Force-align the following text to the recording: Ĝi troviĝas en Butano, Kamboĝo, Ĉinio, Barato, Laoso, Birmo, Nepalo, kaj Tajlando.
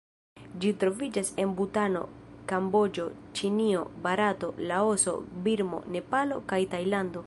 Ĝi 0.61 0.69
troviĝas 0.83 1.29
en 1.43 1.51
Butano, 1.59 2.01
Kamboĝo, 2.53 3.07
Ĉinio, 3.41 3.85
Barato, 4.09 4.53
Laoso, 4.73 5.17
Birmo, 5.49 5.87
Nepalo, 5.97 6.45
kaj 6.53 6.65
Tajlando. 6.75 7.19